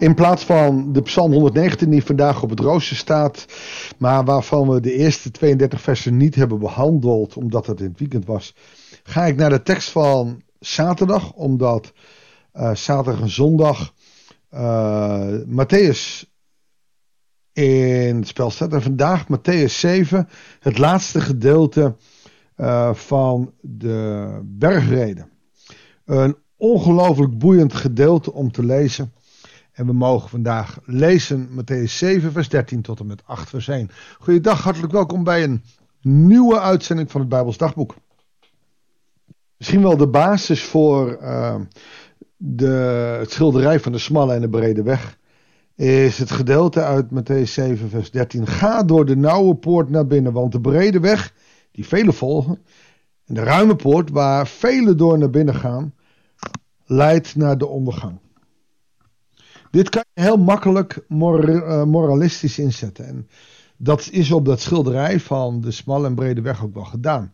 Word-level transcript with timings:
In 0.00 0.14
plaats 0.14 0.44
van 0.44 0.92
de 0.92 1.02
Psalm 1.02 1.32
119 1.32 1.90
die 1.90 2.04
vandaag 2.04 2.42
op 2.42 2.50
het 2.50 2.60
rooster 2.60 2.96
staat, 2.96 3.46
maar 3.98 4.24
waarvan 4.24 4.68
we 4.68 4.80
de 4.80 4.92
eerste 4.92 5.30
32 5.30 5.80
versen 5.80 6.16
niet 6.16 6.34
hebben 6.34 6.58
behandeld 6.58 7.36
omdat 7.36 7.66
het 7.66 7.80
in 7.80 7.88
het 7.88 7.98
weekend 7.98 8.26
was, 8.26 8.54
ga 9.02 9.24
ik 9.24 9.36
naar 9.36 9.50
de 9.50 9.62
tekst 9.62 9.90
van 9.90 10.42
zaterdag, 10.58 11.32
omdat 11.32 11.92
uh, 12.54 12.74
zaterdag 12.74 13.20
en 13.20 13.30
zondag 13.30 13.94
uh, 14.54 15.26
Matthäus 15.46 16.28
in 17.52 18.16
het 18.16 18.28
spel 18.28 18.50
staat. 18.50 18.72
En 18.72 18.82
vandaag 18.82 19.26
Matthäus 19.28 19.74
7, 19.74 20.28
het 20.60 20.78
laatste 20.78 21.20
gedeelte 21.20 21.96
uh, 22.56 22.94
van 22.94 23.52
de 23.60 24.38
bergreden. 24.44 25.30
Een 26.04 26.36
ongelooflijk 26.56 27.38
boeiend 27.38 27.74
gedeelte 27.74 28.32
om 28.32 28.52
te 28.52 28.64
lezen. 28.64 29.12
En 29.80 29.86
we 29.86 29.92
mogen 29.92 30.28
vandaag 30.28 30.78
lezen 30.84 31.48
Matthäus 31.48 31.92
7, 31.92 32.32
vers 32.32 32.48
13 32.48 32.82
tot 32.82 33.00
en 33.00 33.06
met 33.06 33.22
8, 33.24 33.48
vers 33.48 33.68
1. 33.68 33.90
Goeiedag, 34.18 34.62
hartelijk 34.62 34.92
welkom 34.92 35.24
bij 35.24 35.42
een 35.42 35.62
nieuwe 36.02 36.60
uitzending 36.60 37.10
van 37.10 37.20
het 37.20 37.28
Bijbels 37.28 37.56
Dagboek. 37.56 37.94
Misschien 39.56 39.82
wel 39.82 39.96
de 39.96 40.08
basis 40.08 40.64
voor 40.64 41.18
uh, 41.22 41.54
de, 42.36 42.66
het 43.18 43.32
schilderij 43.32 43.80
van 43.80 43.92
de 43.92 43.98
smalle 43.98 44.34
en 44.34 44.40
de 44.40 44.48
brede 44.48 44.82
weg. 44.82 45.18
Is 45.74 46.18
het 46.18 46.30
gedeelte 46.30 46.82
uit 46.82 47.06
Matthäus 47.10 47.50
7, 47.50 47.90
vers 47.90 48.10
13. 48.10 48.46
Ga 48.46 48.82
door 48.82 49.06
de 49.06 49.16
nauwe 49.16 49.54
poort 49.54 49.90
naar 49.90 50.06
binnen, 50.06 50.32
want 50.32 50.52
de 50.52 50.60
brede 50.60 51.00
weg, 51.00 51.34
die 51.72 51.86
velen 51.86 52.14
volgen, 52.14 52.58
en 53.26 53.34
de 53.34 53.42
ruime 53.42 53.76
poort, 53.76 54.10
waar 54.10 54.46
velen 54.46 54.96
door 54.96 55.18
naar 55.18 55.30
binnen 55.30 55.54
gaan, 55.54 55.94
leidt 56.84 57.36
naar 57.36 57.58
de 57.58 57.66
ondergang. 57.66 58.18
Dit 59.70 59.88
kan 59.88 60.04
je 60.12 60.22
heel 60.22 60.36
makkelijk 60.36 60.96
eh, 61.08 61.84
moralistisch 61.84 62.58
inzetten. 62.58 63.06
En 63.06 63.28
dat 63.76 64.08
is 64.10 64.32
op 64.32 64.44
dat 64.44 64.60
schilderij 64.60 65.20
van 65.20 65.60
de 65.60 65.70
smalle 65.70 66.06
en 66.06 66.14
brede 66.14 66.40
weg 66.40 66.64
ook 66.64 66.74
wel 66.74 66.84
gedaan. 66.84 67.32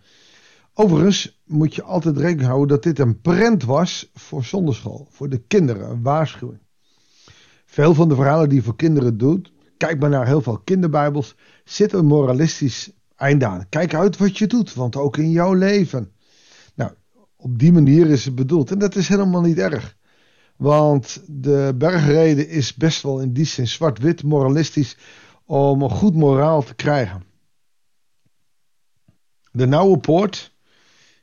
Overigens 0.75 1.43
moet 1.45 1.75
je 1.75 1.83
altijd 1.83 2.17
rekening 2.17 2.49
houden 2.49 2.69
dat 2.69 2.83
dit 2.83 2.99
een 2.99 3.21
prent 3.21 3.65
was 3.65 4.11
voor 4.15 4.45
zonderschool, 4.45 5.07
voor 5.11 5.29
de 5.29 5.39
kinderen, 5.39 5.91
een 5.91 6.03
waarschuwing. 6.03 6.61
Veel 7.67 7.95
van 7.95 8.09
de 8.09 8.15
verhalen 8.15 8.49
die 8.49 8.59
je 8.59 8.65
voor 8.65 8.77
kinderen 8.77 9.19
doet, 9.19 9.53
kijk 9.77 10.01
maar 10.01 10.11
naar 10.11 10.27
heel 10.27 10.43
veel 10.43 10.59
kinderbijbels, 10.59 11.35
zit 11.65 11.93
een 11.93 12.07
moralistisch 12.07 12.91
einde 13.17 13.47
aan. 13.47 13.69
Kijk 13.69 13.95
uit 13.95 14.17
wat 14.17 14.39
je 14.39 14.47
doet, 14.47 14.75
want 14.75 14.97
ook 14.97 15.17
in 15.17 15.31
jouw 15.31 15.53
leven. 15.53 16.13
Nou, 16.75 16.91
op 17.37 17.59
die 17.59 17.73
manier 17.73 18.11
is 18.11 18.25
het 18.25 18.35
bedoeld 18.35 18.71
en 18.71 18.79
dat 18.79 18.95
is 18.95 19.09
helemaal 19.09 19.43
niet 19.43 19.59
erg. 19.59 19.96
Want 20.57 21.23
de 21.27 21.75
bergreden 21.79 22.49
is 22.49 22.75
best 22.75 23.03
wel 23.03 23.21
in 23.21 23.33
die 23.33 23.45
zin 23.45 23.69
zwart-wit 23.69 24.23
moralistisch 24.23 24.97
om 25.45 25.83
een 25.83 25.91
goed 25.91 26.15
moraal 26.15 26.63
te 26.63 26.75
krijgen. 26.75 27.25
De 29.53 29.67
nauwe 29.67 29.99
poort 29.99 30.53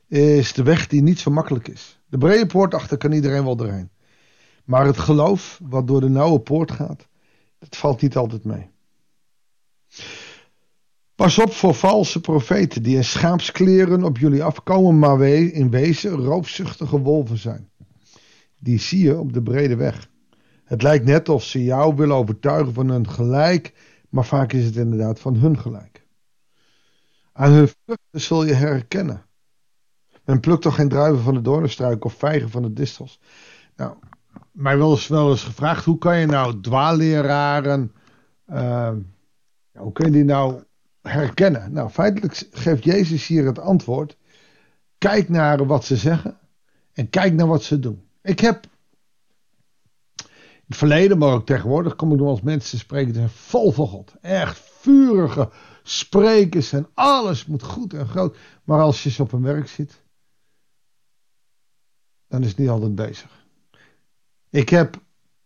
is 0.07 0.53
de 0.53 0.63
weg 0.63 0.87
die 0.87 1.01
niet 1.01 1.19
zo 1.19 1.31
makkelijk 1.31 1.67
is. 1.67 1.99
De 2.09 2.17
brede 2.17 2.45
poort 2.45 2.73
achter 2.73 2.97
kan 2.97 3.11
iedereen 3.11 3.43
wel 3.43 3.55
doorheen. 3.55 3.89
Maar 4.65 4.85
het 4.85 4.97
geloof 4.97 5.59
wat 5.63 5.87
door 5.87 6.01
de 6.01 6.09
nauwe 6.09 6.39
poort 6.39 6.71
gaat, 6.71 7.07
dat 7.59 7.75
valt 7.75 8.01
niet 8.01 8.15
altijd 8.15 8.43
mee. 8.43 8.69
Pas 11.15 11.39
op 11.39 11.53
voor 11.53 11.73
valse 11.73 12.21
profeten 12.21 12.83
die 12.83 12.95
in 12.95 13.03
schaapskleren 13.03 14.03
op 14.03 14.17
jullie 14.17 14.43
afkomen, 14.43 14.99
maar 14.99 15.21
in 15.27 15.69
wezen 15.69 16.11
roofzuchtige 16.11 16.99
wolven 16.99 17.37
zijn 17.37 17.69
die 18.63 18.79
zie 18.79 19.03
je 19.03 19.19
op 19.19 19.33
de 19.33 19.41
brede 19.41 19.75
weg. 19.75 20.09
Het 20.63 20.81
lijkt 20.81 21.05
net 21.05 21.29
of 21.29 21.43
ze 21.43 21.63
jou 21.63 21.95
willen 21.95 22.15
overtuigen 22.15 22.73
van 22.73 22.89
hun 22.89 23.09
gelijk, 23.09 23.73
maar 24.09 24.25
vaak 24.25 24.53
is 24.53 24.65
het 24.65 24.75
inderdaad 24.75 25.19
van 25.19 25.35
hun 25.35 25.59
gelijk. 25.59 26.05
Aan 27.33 27.51
hun 27.51 27.67
vruchten 27.67 28.21
zul 28.21 28.43
je 28.43 28.53
herkennen. 28.53 29.25
Men 30.25 30.39
plukt 30.39 30.61
toch 30.61 30.75
geen 30.75 30.89
druiven 30.89 31.23
van 31.23 31.33
de 31.33 31.41
doornenstruik 31.41 32.05
of 32.05 32.13
vijgen 32.13 32.49
van 32.49 32.61
de 32.61 32.73
distels. 32.73 33.19
Nou, 33.75 33.95
mij 34.51 34.77
wel 34.77 34.91
eens 34.91 35.07
wel 35.07 35.29
eens 35.29 35.43
gevraagd, 35.43 35.85
hoe 35.85 35.97
kan 35.97 36.17
je 36.17 36.25
nou 36.25 36.59
dwaalleraren, 36.59 37.91
uh, 38.49 38.91
hoe 39.71 39.91
kun 39.91 40.05
je 40.05 40.11
die 40.11 40.23
nou 40.23 40.63
herkennen? 41.01 41.73
Nou, 41.73 41.89
feitelijk 41.89 42.47
geeft 42.51 42.83
Jezus 42.83 43.27
hier 43.27 43.45
het 43.45 43.59
antwoord. 43.59 44.17
Kijk 44.97 45.29
naar 45.29 45.65
wat 45.65 45.85
ze 45.85 45.95
zeggen 45.95 46.37
en 46.93 47.09
kijk 47.09 47.33
naar 47.33 47.47
wat 47.47 47.63
ze 47.63 47.79
doen. 47.79 48.02
Ik 48.23 48.39
heb 48.39 48.65
in 50.17 50.69
het 50.69 50.77
verleden, 50.77 51.17
maar 51.17 51.33
ook 51.33 51.45
tegenwoordig, 51.45 51.95
kom 51.95 52.11
ik 52.11 52.17
nog 52.19 52.27
als 52.27 52.41
mensen 52.41 52.77
spreken 52.77 53.07
die 53.07 53.15
zijn 53.15 53.29
vol 53.29 53.71
van 53.71 53.87
God. 53.87 54.13
Echt 54.21 54.59
vurige 54.59 55.49
sprekers 55.83 56.73
en 56.73 56.87
alles 56.93 57.45
moet 57.45 57.63
goed 57.63 57.93
en 57.93 58.07
groot. 58.07 58.37
Maar 58.63 58.81
als 58.81 59.03
je 59.03 59.09
ze 59.09 59.21
op 59.21 59.31
een 59.31 59.41
werk 59.41 59.67
ziet, 59.67 60.01
dan 62.27 62.41
is 62.41 62.47
het 62.47 62.57
niet 62.57 62.69
altijd 62.69 62.95
bezig. 62.95 63.45
Ik 64.49 64.69
heb 64.69 65.01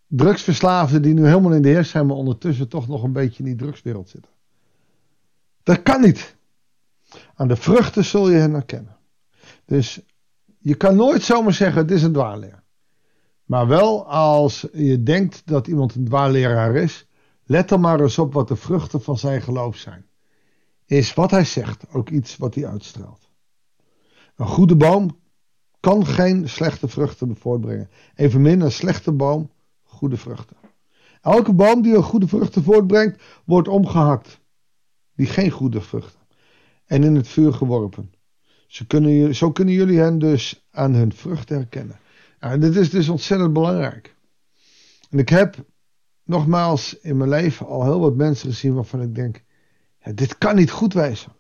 drugsverslaafden 0.08 1.02
die 1.02 1.14
nu 1.14 1.26
helemaal 1.26 1.54
in 1.54 1.62
de 1.62 1.70
heer 1.70 1.86
zijn, 1.86 2.06
maar 2.08 2.16
ondertussen 2.16 2.68
toch 2.68 2.88
nog 2.88 3.04
een 3.04 3.14
beetje 3.14 3.40
in 3.40 3.46
die 3.46 3.56
drugswereld 3.56 4.10
zitten. 4.10 4.32
Dat 5.64 5.82
kan 5.82 6.02
niet. 6.02 6.36
Aan 7.36 7.48
de 7.48 7.56
vruchten 7.56 8.06
zul 8.06 8.30
je 8.30 8.38
hen 8.38 8.54
herkennen. 8.54 8.98
Dus 9.66 10.02
je 10.58 10.76
kan 10.76 10.96
nooit 10.96 11.22
zomaar 11.22 11.54
zeggen: 11.54 11.82
het 11.82 11.92
is 11.92 12.04
een 12.04 12.14
dwaalleer. 12.14 12.64
Maar 13.48 13.68
wel 13.68 14.06
als 14.08 14.68
je 14.74 15.04
denkt 15.04 15.42
dat 15.46 15.68
iemand 15.68 15.96
een 15.96 16.06
dwaalleraar 16.06 16.76
is, 16.76 17.08
let 17.44 17.70
dan 17.70 17.80
maar 17.80 18.00
eens 18.00 18.20
op 18.20 18.34
wat 18.34 18.48
de 18.48 18.56
vruchten 18.56 19.02
van 19.02 19.18
zijn 19.18 19.42
geloof 19.42 19.78
zijn. 19.78 20.06
Is 20.86 21.14
wat 21.14 21.32
hij 21.32 21.46
zegt 21.46 21.86
ook 21.94 22.10
iets 22.10 22.38
wat 22.38 22.56
hij 22.56 22.68
uitstraalt? 22.68 23.30
Een 24.36 24.48
goede 24.48 24.76
boom 24.76 25.20
kan 25.80 26.06
geen 26.06 26.50
slechte 26.50 26.88
vruchten 26.88 27.36
voortbrengen. 27.36 27.90
Evenmin 28.16 28.62
een 28.62 28.72
slechte 28.72 29.12
boom 29.12 29.52
goede 29.84 30.18
vruchten. 30.18 30.58
Elke 31.22 31.54
boom 31.54 31.82
die 31.82 31.96
een 31.96 32.04
goede 32.04 32.28
vruchten 32.28 32.64
voortbrengt, 32.64 33.24
wordt 33.46 33.68
omgehakt. 33.68 34.40
Die 35.16 35.28
geen 35.28 35.52
goede 35.52 35.82
vruchten. 35.82 36.20
En 36.86 37.04
in 37.04 37.16
het 37.16 37.28
vuur 37.28 37.54
geworpen. 37.54 38.14
Zo 38.68 38.86
kunnen, 38.88 39.36
zo 39.36 39.52
kunnen 39.52 39.74
jullie 39.74 40.00
hen 40.00 40.20
dus 40.20 40.68
aan 40.72 40.94
hun 40.94 41.14
vruchten 41.14 41.58
herkennen. 41.58 42.00
Ja, 42.40 42.58
dit 42.58 42.76
is 42.76 42.90
dus 42.90 43.10
ontzettend 43.10 43.54
belangrijk. 43.54 44.16
En 45.10 45.20
ik 45.20 45.30
heb 45.30 45.66
nogmaals 46.24 47.00
in 47.00 47.18
mijn 47.18 47.30
leven 47.30 47.66
al 47.66 47.84
heel 47.84 48.00
wat 48.00 48.16
mensen 48.16 48.50
gezien 48.50 48.74
waarvan 48.74 49.02
ik 49.02 49.16
denk: 49.16 49.44
ja, 50.04 50.12
dit 50.12 50.38
kan 50.38 50.56
niet 50.56 50.72
goed 50.72 50.94
wezen. 50.94 51.32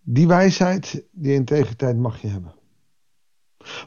Die 0.00 0.26
wijsheid, 0.26 1.04
die 1.10 1.34
integriteit 1.34 1.96
mag 1.96 2.20
je 2.20 2.28
hebben. 2.28 2.54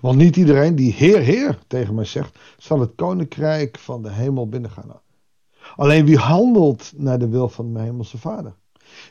Want 0.02 0.18
niet 0.18 0.36
iedereen 0.36 0.76
die 0.76 0.94
Heer, 0.94 1.20
Heer 1.20 1.60
tegen 1.68 1.96
mij 1.96 2.06
zegt, 2.06 2.40
zal 2.58 2.80
het 2.80 2.96
koninkrijk 2.96 3.80
van 3.80 4.04
de 4.04 4.12
hemel 4.12 4.50
binnengaan. 4.50 5.02
Alleen 5.76 6.06
wie 6.06 6.18
handelt 6.18 6.94
naar 6.96 7.20
de 7.20 7.30
wil 7.30 7.50
van 7.50 7.72
mijn 7.72 7.86
hemelse 7.86 8.18
vader. 8.18 8.56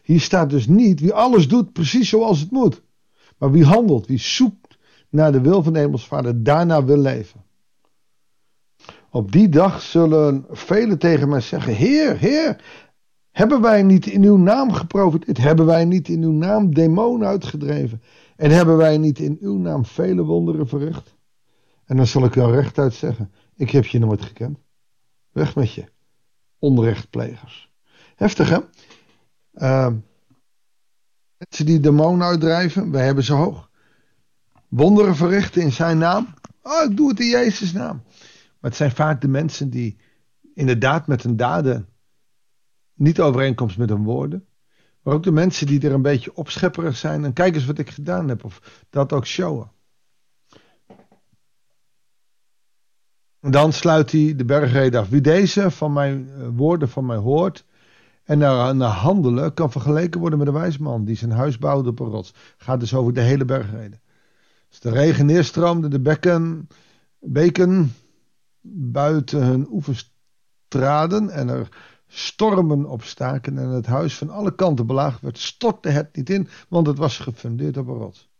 Hier 0.03 0.21
staat 0.21 0.51
dus 0.51 0.67
niet 0.67 1.01
wie 1.01 1.13
alles 1.13 1.49
doet 1.49 1.73
precies 1.73 2.09
zoals 2.09 2.41
het 2.41 2.51
moet. 2.51 2.83
Maar 3.39 3.51
wie 3.51 3.65
handelt, 3.65 4.07
wie 4.07 4.19
zoekt 4.19 4.64
naar 5.15 5.33
de 5.33 5.41
wil 5.41 5.63
van 5.63 5.73
de 5.73 5.79
Hemelsvader 5.79 6.43
daarna 6.43 6.85
wil 6.85 6.99
leven. 6.99 7.45
Op 9.11 9.33
die 9.33 9.49
dag 9.49 9.83
zullen 9.83 10.45
velen 10.51 10.99
tegen 10.99 11.29
mij 11.29 11.41
zeggen: 11.41 11.75
Heer, 11.75 12.19
Heer, 12.19 12.65
hebben 13.31 13.61
wij 13.61 13.83
niet 13.83 14.07
in 14.07 14.25
uw 14.25 14.37
naam 14.37 14.73
geprofiteerd? 14.73 15.39
Hebben 15.39 15.67
wij 15.67 15.85
niet 15.85 16.09
in 16.09 16.23
uw 16.23 16.33
naam 16.33 16.75
demonen 16.75 17.29
uitgedreven? 17.29 18.03
En 18.37 18.51
hebben 18.51 18.77
wij 18.77 18.99
niet 18.99 19.19
in 19.19 19.37
uw 19.41 19.59
naam 19.59 19.85
vele 19.85 20.23
wonderen 20.23 20.69
verricht? 20.69 21.15
En 21.85 21.97
dan 21.97 22.07
zal 22.07 22.25
ik 22.25 22.37
u 22.37 22.43
rechtuit 22.43 22.95
zeggen: 22.95 23.33
Ik 23.55 23.71
heb 23.71 23.85
je 23.85 23.99
nooit 23.99 24.23
gekend. 24.23 24.59
Weg 25.33 25.55
met 25.55 25.73
je, 25.73 25.85
onrechtplegers. 26.59 27.73
Heftig 28.17 28.49
hè? 28.49 28.59
Uh, 29.55 29.93
mensen 31.37 31.67
die 31.67 31.81
demonen 31.81 32.27
uitdrijven, 32.27 32.91
wij 32.91 33.05
hebben 33.05 33.25
ze 33.25 33.33
hoog 33.33 33.73
wonderen 34.75 35.17
verrichten 35.17 35.63
in 35.63 35.73
zijn 35.73 35.99
naam. 35.99 36.35
Oh, 36.63 36.91
ik 36.91 36.97
doe 36.97 37.09
het 37.09 37.21
in 37.21 37.29
Jezus' 37.29 37.73
naam. 37.73 38.03
Maar 38.61 38.71
het 38.71 38.77
zijn 38.77 38.91
vaak 38.91 39.21
de 39.21 39.29
mensen 39.29 39.71
die 39.71 39.97
inderdaad 40.55 41.07
met 41.07 41.23
hun 41.23 41.37
daden 41.37 41.89
niet 42.95 43.21
overeenkomst 43.21 43.79
met 43.79 43.89
hun 43.89 44.05
woorden. 44.05 44.47
Maar 45.03 45.15
ook 45.15 45.23
de 45.23 45.33
mensen 45.33 45.67
die 45.67 45.81
er 45.81 45.93
een 45.93 46.03
beetje 46.03 46.37
opschepperig 46.37 46.97
zijn. 46.97 47.25
En 47.25 47.33
kijk 47.33 47.55
eens 47.55 47.67
wat 47.67 47.79
ik 47.79 47.91
gedaan 47.91 48.29
heb. 48.29 48.45
Of 48.45 48.83
dat 48.91 49.13
ook 49.13 49.27
showen. 49.27 49.71
En 53.41 53.51
dan 53.51 53.73
sluit 53.73 54.13
hij 54.13 54.37
de 54.37 54.45
bergrede 54.45 54.99
af. 54.99 55.09
Wie 55.09 55.21
deze 55.21 55.71
van 55.71 55.93
mijn 55.93 56.29
eh, 56.29 56.49
woorden 56.55 56.89
van 56.89 57.07
mij 57.07 57.17
hoort 57.17 57.65
en 58.25 58.39
naar, 58.39 58.77
naar 58.77 58.91
handelen 58.91 59.55
kan 59.55 59.71
vergeleken 59.71 60.21
worden 60.21 60.39
met 60.39 60.49
een 60.49 60.55
wijsman 60.55 61.05
die 61.05 61.17
zijn 61.17 61.31
huis 61.31 61.59
bouwde 61.59 61.89
op 61.89 62.01
een 62.01 62.09
rots. 62.09 62.35
Gaat 62.57 62.81
dus 62.81 62.95
over 62.95 63.13
de 63.13 63.21
hele 63.21 63.45
bergrede. 63.45 64.03
Als 64.75 64.83
de 64.83 64.91
regen 64.91 65.27
neerstroomde, 65.27 65.89
de 65.89 66.01
bekken, 66.01 66.69
beken 67.19 67.95
buiten 68.93 69.45
hun 69.45 69.67
oevers 69.71 70.15
traden 70.69 71.31
en 71.31 71.49
er 71.49 71.69
stormen 72.07 72.85
opstaken 72.85 73.59
en 73.59 73.69
het 73.69 73.87
huis 73.87 74.17
van 74.17 74.31
alle 74.31 74.55
kanten 74.55 74.87
belaagd 74.87 75.21
werd, 75.21 75.39
stortte 75.39 75.89
het 75.89 76.17
niet 76.17 76.31
in, 76.31 76.49
want 76.69 76.87
het 76.87 76.99
was 76.99 77.19
gefundeerd 77.19 77.77
op 77.77 77.87
een 77.87 77.95
rots. 77.95 78.31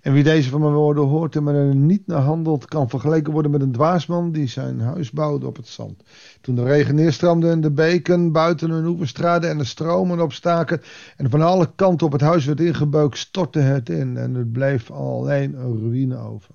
En 0.00 0.12
wie 0.12 0.22
deze 0.22 0.50
van 0.50 0.60
mijn 0.60 0.72
woorden 0.72 1.04
hoort 1.04 1.36
en 1.36 1.46
er 1.46 1.74
niet 1.74 2.06
naar 2.06 2.20
handelt, 2.20 2.64
kan 2.64 2.88
vergeleken 2.88 3.32
worden 3.32 3.50
met 3.50 3.60
een 3.60 3.72
dwaasman 3.72 4.32
die 4.32 4.46
zijn 4.46 4.80
huis 4.80 5.10
bouwde 5.10 5.46
op 5.46 5.56
het 5.56 5.68
zand. 5.68 6.02
Toen 6.40 6.54
de 6.54 6.64
regen 6.64 6.94
neerstroomde 6.94 7.50
en 7.50 7.60
de 7.60 7.70
beken 7.70 8.32
buiten 8.32 8.70
hun 8.70 8.86
oevers 8.86 9.12
traden 9.12 9.50
en 9.50 9.58
de 9.58 9.64
stromen 9.64 10.20
opstaken 10.20 10.80
en 11.16 11.30
van 11.30 11.42
alle 11.42 11.72
kanten 11.74 12.06
op 12.06 12.12
het 12.12 12.20
huis 12.20 12.44
werd 12.44 12.60
ingebeukt, 12.60 13.18
stortte 13.18 13.58
het 13.58 13.88
in 13.88 14.16
en 14.16 14.34
het 14.34 14.52
bleef 14.52 14.90
alleen 14.90 15.54
een 15.54 15.78
ruïne 15.78 16.16
over. 16.16 16.54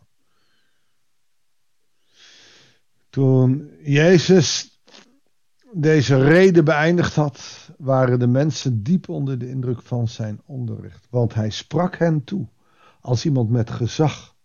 Toen 3.10 3.70
Jezus 3.84 4.82
deze 5.72 6.24
reden 6.24 6.66
beëindigd 6.66 7.16
had, 7.16 7.70
waren 7.78 8.20
de 8.20 8.28
mensen 8.28 8.84
diep 8.84 9.10
onder 9.10 9.38
de 9.38 9.50
indruk 9.50 9.82
van 9.82 10.08
zijn 10.08 10.42
onderricht, 10.46 11.08
want 11.10 11.34
hij 11.34 11.50
sprak 11.50 11.98
hen 11.98 12.24
toe 12.24 12.48
als 13.04 13.26
iemand 13.26 13.50
met 13.50 13.70
gezag 13.70 14.36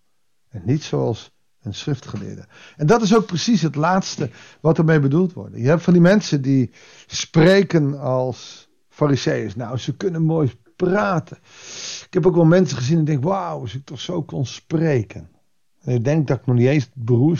en 0.49 0.63
niet 0.65 0.83
zoals 0.83 1.31
een 1.63 1.75
schriftgeleerde. 1.75 2.47
En 2.77 2.87
dat 2.87 3.03
is 3.03 3.15
ook 3.15 3.27
precies 3.27 3.63
het 3.63 3.75
laatste 3.75 4.31
wat 4.61 4.79
ermee 4.79 5.01
bedoeld 5.01 5.33
wordt. 5.33 5.57
Je 5.57 5.67
hebt 5.67 5.83
van 5.83 5.93
die 5.93 6.03
mensen 6.03 6.43
die 6.43 6.71
spreken 7.07 8.01
als 8.01 8.69
fariseeërs. 8.89 9.55
Nou, 9.55 9.77
ze 9.77 9.97
kunnen 9.97 10.23
mooi 10.23 10.53
praten. 10.77 11.37
Ik 12.05 12.15
heb 12.15 12.27
ook 12.27 12.35
wel 12.35 12.45
mensen 12.45 12.77
gezien 12.77 12.99
en 12.99 13.05
denk, 13.05 13.25
wauw, 13.25 13.61
als 13.61 13.75
ik 13.75 13.85
toch 13.85 14.01
zo 14.01 14.23
kon 14.23 14.47
spreken. 14.47 15.31
En 15.81 15.95
ik 15.95 16.05
denk 16.05 16.27
dat 16.27 16.39
ik 16.39 16.47
nog 16.47 16.57
niet 16.57 16.67
eens 16.67 16.91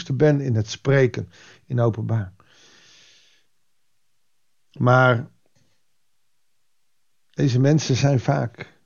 het 0.07 0.17
ben 0.17 0.41
in 0.41 0.55
het 0.55 0.69
spreken 0.69 1.29
in 1.65 1.79
openbaar. 1.79 2.33
Maar 4.77 5.29
deze 7.29 7.59
mensen 7.59 7.95
zijn 7.95 8.19
vaak, 8.19 8.78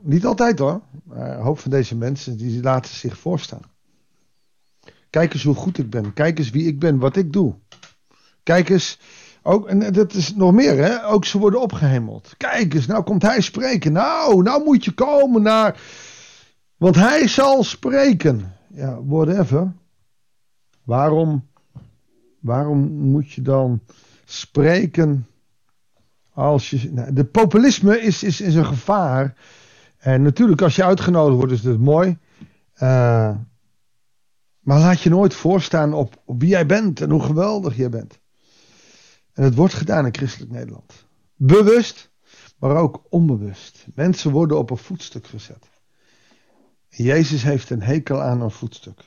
niet 0.00 0.26
altijd 0.26 0.58
hoor, 0.58 0.80
maar 1.04 1.36
een 1.36 1.42
hoop 1.42 1.58
van 1.58 1.70
deze 1.70 1.96
mensen 1.96 2.36
die 2.36 2.62
laten 2.62 2.94
zich 2.94 3.18
voorstaan. 3.18 3.62
Kijk 5.10 5.34
eens 5.34 5.42
hoe 5.42 5.54
goed 5.54 5.78
ik 5.78 5.90
ben. 5.90 6.12
Kijk 6.12 6.38
eens 6.38 6.50
wie 6.50 6.66
ik 6.66 6.78
ben, 6.78 6.98
wat 6.98 7.16
ik 7.16 7.32
doe. 7.32 7.54
Kijk 8.42 8.68
eens, 8.68 8.98
ook, 9.42 9.68
en 9.68 9.92
dat 9.92 10.14
is 10.14 10.34
nog 10.34 10.52
meer, 10.52 10.76
hè? 10.76 11.06
ook 11.06 11.24
ze 11.24 11.38
worden 11.38 11.60
opgehemeld. 11.60 12.34
Kijk 12.36 12.74
eens, 12.74 12.86
nou 12.86 13.02
komt 13.02 13.22
hij 13.22 13.40
spreken. 13.40 13.92
Nou, 13.92 14.42
nou 14.42 14.64
moet 14.64 14.84
je 14.84 14.92
komen 14.92 15.42
naar. 15.42 15.80
Want 16.76 16.94
hij 16.94 17.28
zal 17.28 17.64
spreken. 17.64 18.52
Ja, 18.66 19.04
whatever. 19.04 19.72
Waarom, 20.84 21.46
waarom 22.40 22.78
moet 22.90 23.30
je 23.32 23.42
dan 23.42 23.80
spreken 24.24 25.26
als 26.32 26.70
je. 26.70 26.92
Nou, 26.92 27.12
de 27.12 27.24
populisme 27.24 28.00
is, 28.00 28.22
is, 28.22 28.40
is 28.40 28.54
een 28.54 28.66
gevaar. 28.66 29.34
En 29.98 30.22
natuurlijk, 30.22 30.62
als 30.62 30.76
je 30.76 30.84
uitgenodigd 30.84 31.36
wordt, 31.36 31.52
is 31.52 31.64
het 31.64 31.80
mooi. 31.80 32.18
Uh, 32.74 33.36
maar 34.60 34.78
laat 34.78 35.00
je 35.00 35.10
nooit 35.10 35.34
voorstaan 35.34 35.92
op, 35.92 36.22
op 36.24 36.40
wie 36.40 36.48
jij 36.48 36.66
bent 36.66 37.00
en 37.00 37.10
hoe 37.10 37.22
geweldig 37.22 37.76
jij 37.76 37.88
bent. 37.88 38.18
En 39.32 39.44
het 39.44 39.54
wordt 39.54 39.74
gedaan 39.74 40.06
in 40.06 40.14
christelijk 40.14 40.50
Nederland. 40.52 41.06
Bewust, 41.34 42.10
maar 42.58 42.76
ook 42.76 43.02
onbewust. 43.08 43.86
Mensen 43.94 44.30
worden 44.30 44.58
op 44.58 44.70
een 44.70 44.76
voetstuk 44.76 45.26
gezet. 45.26 45.68
Jezus 46.88 47.42
heeft 47.42 47.70
een 47.70 47.82
hekel 47.82 48.22
aan 48.22 48.40
een 48.40 48.50
voetstuk. 48.50 49.00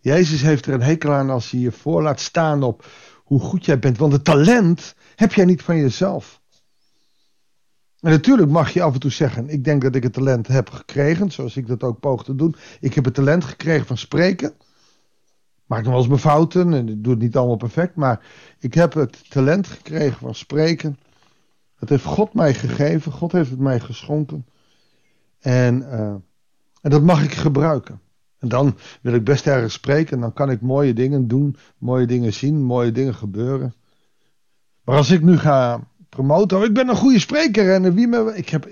Jezus 0.00 0.42
heeft 0.42 0.66
er 0.66 0.74
een 0.74 0.82
hekel 0.82 1.12
aan 1.12 1.30
als 1.30 1.50
je 1.50 1.60
je 1.60 1.72
voor 1.72 2.02
laat 2.02 2.20
staan 2.20 2.62
op 2.62 2.86
hoe 3.24 3.40
goed 3.40 3.64
jij 3.64 3.78
bent. 3.78 3.98
Want 3.98 4.12
het 4.12 4.24
talent 4.24 4.94
heb 5.14 5.32
jij 5.32 5.44
niet 5.44 5.62
van 5.62 5.76
jezelf. 5.76 6.40
En 8.06 8.12
natuurlijk 8.12 8.50
mag 8.50 8.70
je 8.70 8.82
af 8.82 8.94
en 8.94 9.00
toe 9.00 9.10
zeggen: 9.10 9.48
Ik 9.48 9.64
denk 9.64 9.82
dat 9.82 9.94
ik 9.94 10.02
het 10.02 10.12
talent 10.12 10.46
heb 10.46 10.70
gekregen, 10.70 11.30
zoals 11.30 11.56
ik 11.56 11.66
dat 11.66 11.82
ook 11.82 12.00
poog 12.00 12.24
te 12.24 12.34
doen. 12.34 12.56
Ik 12.80 12.94
heb 12.94 13.04
het 13.04 13.14
talent 13.14 13.44
gekregen 13.44 13.86
van 13.86 13.98
spreken. 13.98 14.52
Maak 15.66 15.78
nog 15.78 15.88
wel 15.88 15.98
eens 15.98 16.08
mijn 16.08 16.20
fouten 16.20 16.72
en 16.72 16.88
ik 16.88 17.04
doe 17.04 17.12
het 17.12 17.22
niet 17.22 17.36
allemaal 17.36 17.56
perfect, 17.56 17.94
maar 17.94 18.26
ik 18.58 18.74
heb 18.74 18.92
het 18.92 19.30
talent 19.30 19.66
gekregen 19.66 20.18
van 20.18 20.34
spreken. 20.34 20.98
Dat 21.78 21.88
heeft 21.88 22.04
God 22.04 22.34
mij 22.34 22.54
gegeven, 22.54 23.12
God 23.12 23.32
heeft 23.32 23.50
het 23.50 23.58
mij 23.58 23.80
geschonken. 23.80 24.46
En, 25.40 25.82
uh, 25.82 26.14
en 26.80 26.90
dat 26.90 27.02
mag 27.02 27.24
ik 27.24 27.32
gebruiken. 27.32 28.00
En 28.38 28.48
dan 28.48 28.76
wil 29.00 29.14
ik 29.14 29.24
best 29.24 29.46
ergens 29.46 29.74
spreken 29.74 30.14
en 30.14 30.20
dan 30.20 30.32
kan 30.32 30.50
ik 30.50 30.60
mooie 30.60 30.92
dingen 30.92 31.28
doen, 31.28 31.56
mooie 31.78 32.06
dingen 32.06 32.32
zien, 32.32 32.62
mooie 32.62 32.92
dingen 32.92 33.14
gebeuren. 33.14 33.74
Maar 34.84 34.96
als 34.96 35.10
ik 35.10 35.22
nu 35.22 35.38
ga 35.38 35.80
promoten, 36.16 36.62
ik 36.62 36.74
ben 36.74 36.88
een 36.88 36.96
goede 36.96 37.18
spreker 37.18 37.72
en 37.72 37.94
wie 37.94 38.06
me. 38.06 38.32
Ik 38.36 38.48
heb, 38.48 38.64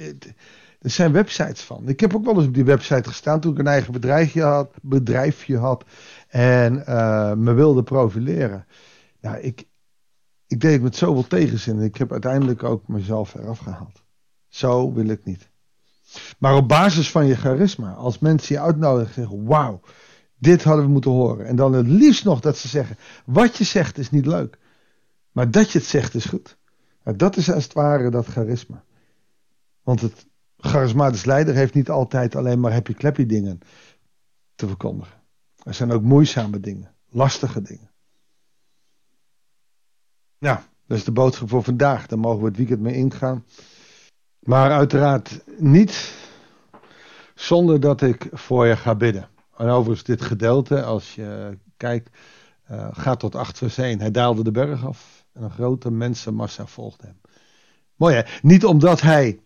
er 0.80 0.90
zijn 0.90 1.12
websites 1.12 1.60
van. 1.60 1.88
Ik 1.88 2.00
heb 2.00 2.14
ook 2.14 2.24
wel 2.24 2.34
eens 2.34 2.46
op 2.46 2.54
die 2.54 2.64
website 2.64 3.08
gestaan 3.08 3.40
toen 3.40 3.52
ik 3.52 3.58
een 3.58 3.66
eigen 3.66 3.92
bedrijfje 3.92 4.42
had, 4.42 4.70
bedrijfje 4.82 5.58
had 5.58 5.84
en 6.28 6.84
uh, 6.88 7.32
me 7.32 7.52
wilde 7.52 7.82
profileren. 7.82 8.66
Nou, 9.20 9.36
ik, 9.36 9.64
ik 10.46 10.60
deed 10.60 10.72
het 10.72 10.82
met 10.82 10.96
zoveel 10.96 11.26
tegenzin. 11.26 11.80
Ik 11.80 11.96
heb 11.96 12.12
uiteindelijk 12.12 12.62
ook 12.62 12.88
mezelf 12.88 13.34
eraf 13.34 13.58
gehaald. 13.58 14.02
Zo 14.48 14.92
wil 14.92 15.06
ik 15.06 15.24
niet. 15.24 15.48
Maar 16.38 16.56
op 16.56 16.68
basis 16.68 17.10
van 17.10 17.26
je 17.26 17.36
charisma, 17.36 17.92
als 17.92 18.18
mensen 18.18 18.54
je 18.54 18.60
uitnodigen 18.60 19.14
zeggen: 19.14 19.44
Wauw, 19.44 19.80
dit 20.38 20.64
hadden 20.64 20.84
we 20.84 20.90
moeten 20.90 21.10
horen. 21.10 21.46
En 21.46 21.56
dan 21.56 21.72
het 21.72 21.86
liefst 21.86 22.24
nog 22.24 22.40
dat 22.40 22.56
ze 22.56 22.68
zeggen: 22.68 22.96
Wat 23.24 23.56
je 23.56 23.64
zegt 23.64 23.98
is 23.98 24.10
niet 24.10 24.26
leuk, 24.26 24.58
maar 25.32 25.50
dat 25.50 25.70
je 25.70 25.78
het 25.78 25.86
zegt 25.86 26.14
is 26.14 26.24
goed. 26.24 26.56
Nou, 27.04 27.16
dat 27.16 27.36
is 27.36 27.50
als 27.50 27.64
het 27.64 27.72
ware 27.72 28.10
dat 28.10 28.26
charisma. 28.26 28.84
Want 29.82 30.00
het 30.00 30.26
charismatisch 30.56 31.24
leider 31.24 31.54
heeft 31.54 31.74
niet 31.74 31.90
altijd 31.90 32.36
alleen 32.36 32.60
maar 32.60 32.72
happy 32.72 32.94
clappy 32.94 33.26
dingen 33.26 33.60
te 34.54 34.66
verkondigen. 34.66 35.22
Er 35.62 35.74
zijn 35.74 35.92
ook 35.92 36.02
moeizame 36.02 36.60
dingen, 36.60 36.94
lastige 37.08 37.62
dingen. 37.62 37.90
Nou, 40.38 40.58
dat 40.86 40.98
is 40.98 41.04
de 41.04 41.12
boodschap 41.12 41.48
voor 41.48 41.62
vandaag. 41.62 42.06
Daar 42.06 42.18
mogen 42.18 42.40
we 42.40 42.46
het 42.46 42.56
weekend 42.56 42.80
mee 42.80 42.94
ingaan. 42.94 43.44
Maar 44.38 44.70
uiteraard 44.70 45.44
niet 45.58 46.14
zonder 47.34 47.80
dat 47.80 48.02
ik 48.02 48.28
voor 48.32 48.66
je 48.66 48.76
ga 48.76 48.94
bidden. 48.94 49.28
En 49.56 49.68
overigens, 49.68 50.04
dit 50.04 50.22
gedeelte, 50.22 50.82
als 50.82 51.14
je 51.14 51.58
kijkt, 51.76 52.16
uh, 52.70 52.88
gaat 52.92 53.20
tot 53.20 53.34
8 53.34 53.58
vers 53.58 53.78
1. 53.78 54.00
Hij 54.00 54.10
daalde 54.10 54.42
de 54.42 54.50
berg 54.50 54.86
af 54.86 55.23
en 55.34 55.42
een 55.42 55.50
grote 55.50 55.90
mensenmassa 55.90 56.66
volgde 56.66 57.06
hem. 57.06 57.20
Mooi 57.96 58.14
hè? 58.14 58.22
Niet 58.42 58.64
omdat 58.64 59.00
hij 59.00 59.40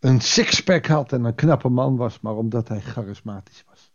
een 0.00 0.20
sixpack 0.20 0.86
had 0.86 1.12
en 1.12 1.24
een 1.24 1.34
knappe 1.34 1.68
man 1.68 1.96
was, 1.96 2.20
maar 2.20 2.34
omdat 2.34 2.68
hij 2.68 2.80
charismatisch 2.80 3.64
was. 3.68 3.92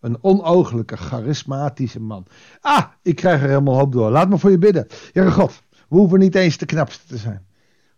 Een 0.00 0.22
onooglijke, 0.22 0.96
charismatische 0.96 2.00
man. 2.00 2.26
Ah, 2.60 2.84
ik 3.02 3.16
krijg 3.16 3.42
er 3.42 3.48
helemaal 3.48 3.76
hoop 3.76 3.92
door. 3.92 4.10
Laat 4.10 4.28
me 4.28 4.38
voor 4.38 4.50
je 4.50 4.58
bidden. 4.58 4.86
Heere 5.12 5.30
God, 5.30 5.62
we 5.68 5.96
hoeven 5.96 6.18
niet 6.18 6.34
eens 6.34 6.58
de 6.58 6.66
knapste 6.66 7.06
te 7.06 7.16
zijn. 7.16 7.46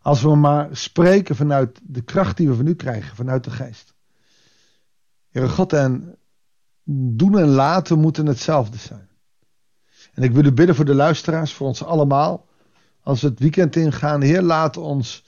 Als 0.00 0.23
we 0.23 0.37
maar 0.37 0.68
spreken 0.76 1.37
vanuit 1.37 1.80
de 1.82 2.02
kracht 2.02 2.37
die 2.37 2.49
we 2.49 2.54
van 2.54 2.66
u 2.66 2.75
krijgen, 2.75 3.16
vanuit 3.16 3.44
de 3.44 3.50
geest. 3.50 3.94
Heere 5.28 5.49
God, 5.49 5.73
en 5.73 6.18
doen 6.90 7.38
en 7.38 7.49
laten 7.49 7.99
moeten 7.99 8.26
hetzelfde 8.26 8.78
zijn. 8.78 9.08
En 10.14 10.23
ik 10.23 10.32
wil 10.32 10.44
u 10.44 10.52
bidden 10.52 10.75
voor 10.75 10.85
de 10.85 10.94
luisteraars, 10.94 11.52
voor 11.52 11.66
ons 11.66 11.85
allemaal. 11.85 12.48
Als 13.08 13.20
we 13.20 13.28
het 13.28 13.38
weekend 13.38 13.76
ingaan, 13.76 14.22
Heer, 14.22 14.42
laat 14.42 14.76
ons 14.76 15.24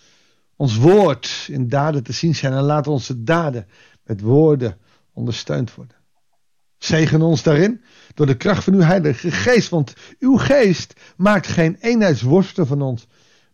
ons 0.56 0.76
woord 0.76 1.46
in 1.49 1.68
daden 1.68 2.02
te 2.02 2.12
zien 2.12 2.34
zijn 2.34 2.52
en 2.52 2.62
laat 2.62 2.87
onze 2.87 3.22
daden 3.22 3.66
met 4.04 4.20
woorden 4.20 4.78
ondersteund 5.12 5.75
worden. 5.75 5.96
Zegen 6.78 7.22
ons 7.22 7.42
daarin 7.42 7.82
door 8.14 8.26
de 8.26 8.37
kracht 8.37 8.64
van 8.64 8.75
uw 8.75 8.80
Heilige 8.80 9.30
Geest, 9.30 9.68
want 9.68 9.94
uw 10.18 10.37
geest 10.37 11.00
maakt 11.16 11.46
geen 11.46 11.76
eenheidsworsten 11.80 12.66
van 12.66 12.82
ons, 12.82 13.06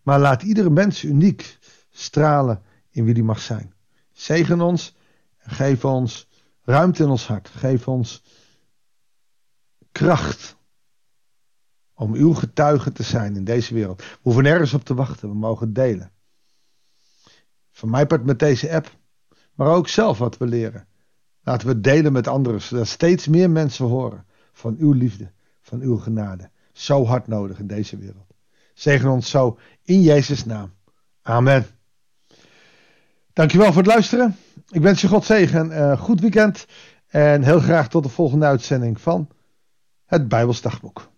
maar 0.02 0.20
laat 0.20 0.42
iedere 0.42 0.70
mens 0.70 1.02
uniek 1.02 1.58
stralen 1.90 2.62
in 2.90 3.04
wie 3.04 3.14
die 3.14 3.22
mag 3.22 3.40
zijn. 3.40 3.74
Zegen 4.12 4.60
ons 4.60 4.96
en 5.38 5.50
geef 5.50 5.84
ons 5.84 6.28
ruimte 6.62 7.02
in 7.02 7.08
ons 7.08 7.26
hart. 7.26 7.48
Geef 7.48 7.88
ons 7.88 8.22
kracht 9.92 10.55
om 11.96 12.14
uw 12.14 12.32
getuige 12.34 12.92
te 12.92 13.02
zijn 13.02 13.36
in 13.36 13.44
deze 13.44 13.74
wereld. 13.74 14.02
We 14.02 14.18
hoeven 14.22 14.42
nergens 14.42 14.74
op 14.74 14.84
te 14.84 14.94
wachten, 14.94 15.28
we 15.28 15.34
mogen 15.34 15.72
delen. 15.72 16.10
Van 17.70 17.90
mij 17.90 18.06
part 18.06 18.24
met 18.24 18.38
deze 18.38 18.72
app, 18.72 18.96
maar 19.54 19.68
ook 19.68 19.88
zelf 19.88 20.18
wat 20.18 20.36
we 20.36 20.46
leren. 20.46 20.86
Laten 21.42 21.68
we 21.68 21.80
delen 21.80 22.12
met 22.12 22.28
anderen, 22.28 22.62
zodat 22.62 22.86
steeds 22.86 23.26
meer 23.26 23.50
mensen 23.50 23.84
horen 23.84 24.26
van 24.52 24.76
uw 24.78 24.92
liefde, 24.92 25.32
van 25.60 25.80
uw 25.80 25.96
genade. 25.96 26.50
Zo 26.72 27.04
hard 27.04 27.26
nodig 27.26 27.58
in 27.58 27.66
deze 27.66 27.96
wereld. 27.96 28.34
Zegen 28.74 29.10
ons 29.10 29.30
zo 29.30 29.58
in 29.82 30.02
Jezus' 30.02 30.44
naam. 30.44 30.72
Amen. 31.22 31.66
Dankjewel 33.32 33.72
voor 33.72 33.82
het 33.82 33.92
luisteren. 33.92 34.36
Ik 34.68 34.80
wens 34.80 35.00
je 35.00 35.08
God 35.08 35.24
zegen, 35.24 35.70
uh, 35.70 36.00
goed 36.00 36.20
weekend 36.20 36.66
en 37.06 37.42
heel 37.42 37.60
graag 37.60 37.88
tot 37.88 38.02
de 38.02 38.08
volgende 38.08 38.46
uitzending 38.46 39.00
van 39.00 39.28
het 40.04 40.28
Bijbelsdagboek. 40.28 41.08